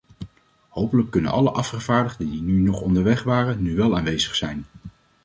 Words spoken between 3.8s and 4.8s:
aanwezig zijn.